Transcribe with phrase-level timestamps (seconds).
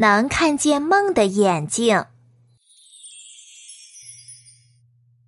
[0.00, 2.04] 能看见梦的眼睛。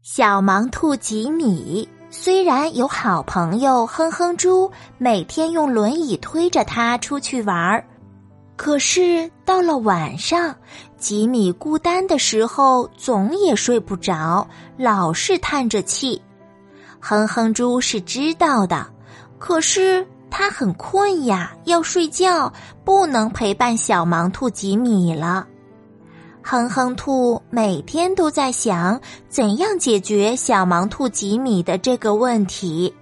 [0.00, 7.84] 小盲兔吉米虽然有好朋友哼哼猪，每天用轮椅推着它出去玩儿，
[8.54, 10.54] 可是到了晚上，
[10.96, 16.22] 吉米孤单的时候总也睡不着，老是叹着气。
[17.00, 18.86] 哼哼猪是知道的，
[19.36, 20.06] 可是。
[20.30, 22.52] 他很困呀，要睡觉，
[22.84, 25.46] 不能陪伴小盲兔吉米了。
[26.42, 28.98] 哼哼兔每天都在想
[29.28, 32.94] 怎样解决小盲兔吉米的这个问题。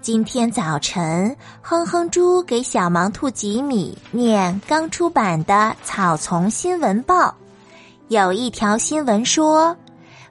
[0.00, 7.28] 今天早晨，哼哼猪给小盲兔吉米念刚出版的《草丛新闻报》，
[8.08, 9.76] 有一条新闻说。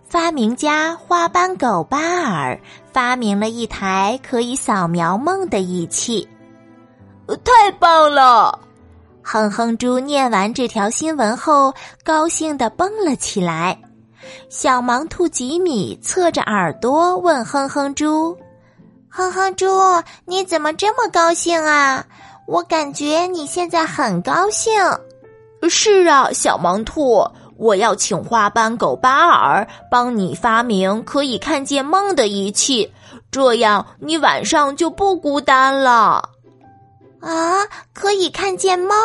[0.09, 2.59] 发明家花斑狗巴尔
[2.91, 6.27] 发明了一台可以扫描梦的仪器，
[7.43, 8.59] 太棒了！
[9.21, 11.71] 哼哼猪念完这条新闻后，
[12.03, 13.79] 高兴的蹦了起来。
[14.49, 18.35] 小盲兔吉米侧着耳朵问哼哼猪
[19.09, 19.67] ：“哼哼猪，
[20.25, 22.03] 你怎么这么高兴啊？
[22.47, 24.73] 我感觉你现在很高兴。
[25.69, 27.23] ”“是啊，小盲兔。”
[27.59, 32.89] 我要请花斑狗巴尔帮你发明可以看见梦的仪器，
[33.29, 36.29] 这样你晚上就不孤单了。
[37.19, 38.95] 啊，可以看见梦！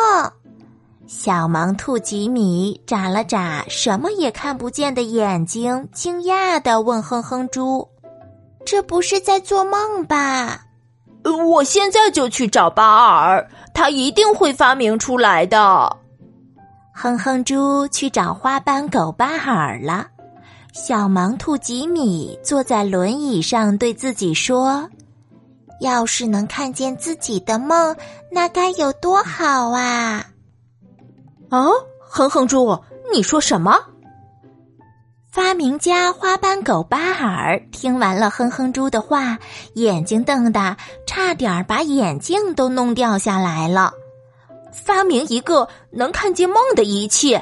[1.05, 7.87] 小盲兔吉米眨了眨什么也看不见的眼睛，惊讶的问哼哼猪
[8.65, 10.61] ：“这不是在做梦吧？”
[11.45, 15.97] 我现在就去找巴尔，他一定会发明出来的。
[16.97, 20.07] 哼哼猪去找花斑狗巴尔了，
[20.73, 24.89] 小盲兔吉米坐在轮椅上对自己说
[25.81, 27.93] ：“要是能看见自己的梦，
[28.31, 30.25] 那该有多好啊！”
[31.51, 31.67] 啊，
[31.99, 32.81] 哼哼猪，
[33.13, 33.77] 你说什么？
[35.29, 39.37] 发明家花斑狗巴尔听完了哼哼猪的话，
[39.73, 43.91] 眼睛瞪大，差点把眼镜都弄掉下来了。
[44.83, 47.35] 发明一个能看见梦的仪器。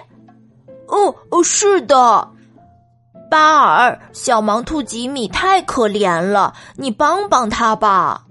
[0.88, 2.30] 哦哦，是的，
[3.30, 8.26] 巴尔，小盲兔吉米太可怜了，你帮帮他吧。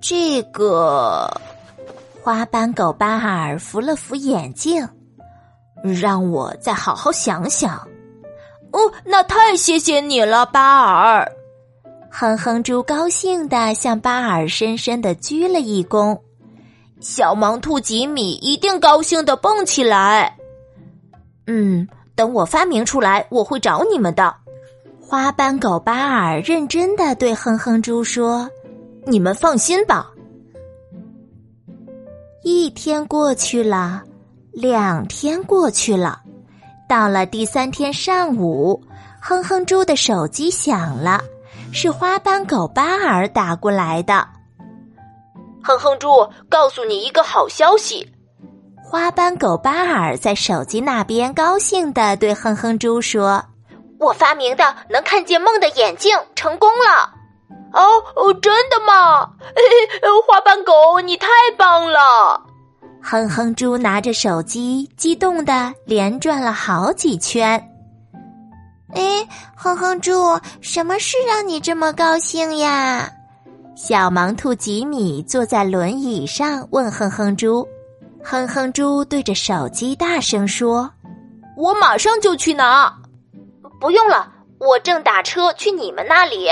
[0.00, 1.30] 这个
[2.22, 4.86] 花斑狗巴尔扶了扶眼镜，
[5.82, 7.76] 让我再好好想想。
[8.72, 11.30] 哦，那太谢谢你了，巴尔。
[12.10, 16.18] 哼哼猪高兴的向巴尔深深的鞠了一躬。
[17.00, 20.36] 小盲兔吉米一定高兴的蹦起来。
[21.46, 24.34] 嗯，等我发明出来，我会找你们的。
[25.00, 28.48] 花斑狗巴尔认真的对哼哼猪说
[29.06, 30.08] ：“你们放心吧。”
[32.44, 34.02] 一天过去了，
[34.52, 36.20] 两天过去了，
[36.88, 38.80] 到了第三天上午，
[39.20, 41.20] 哼哼猪的手机响了，
[41.72, 44.26] 是花斑狗巴尔打过来的。
[45.62, 48.08] 哼哼猪，告诉你一个好消息！
[48.82, 53.40] 花斑狗巴尔在手机那边高兴的对哼哼猪说
[54.00, 57.12] ：“我发明的能看见梦的眼镜成功了！”
[57.72, 57.80] 哦
[58.16, 59.30] 哦，真的吗？
[60.26, 62.42] 花斑狗，你太棒了！
[63.02, 67.62] 哼哼猪拿着手机，激动的连转了好几圈。
[68.94, 69.24] 哎，
[69.56, 73.08] 哼哼猪，什么事让你这么高兴呀？
[73.82, 77.66] 小盲兔吉米坐在轮椅上，问哼哼猪
[78.22, 80.88] ：“哼哼猪对着手机大声说
[81.56, 82.94] ：‘我马上就去拿。’
[83.80, 86.46] 不用了，我正打车去你们那里。”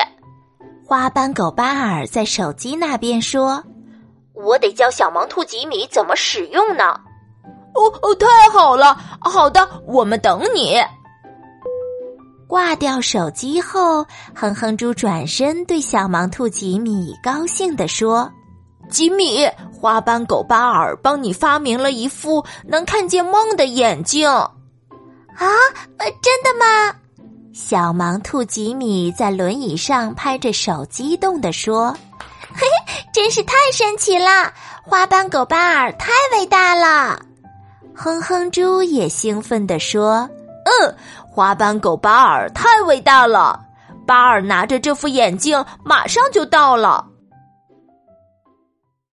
[0.89, 3.63] 花斑狗巴尔在手机那边说
[4.33, 6.99] ：“我得教小盲兔吉米怎么使用呢。”
[7.77, 8.99] 哦哦，太好了！
[9.21, 10.79] 好的，我们等你。
[12.49, 14.05] 挂掉手机后，
[14.35, 18.29] 哼哼猪转身对小盲兔吉米高兴地说
[18.89, 24.27] ：“吉米，花斑狗巴尔帮你发明了一副能看见梦的眼镜。”
[25.37, 25.47] 啊，
[25.99, 26.97] 真的吗？
[27.53, 31.93] 小盲兔吉米在轮椅上拍着手，激动地说
[32.55, 34.51] ：“嘿嘿，真是太神奇了！
[34.85, 37.21] 花斑狗巴尔太伟大了！”
[37.95, 40.27] 哼哼猪也兴奋地说。
[40.81, 40.95] 哼，
[41.31, 43.61] 花斑狗巴尔太伟大了。
[44.07, 47.05] 巴尔拿着这副眼镜，马上就到了。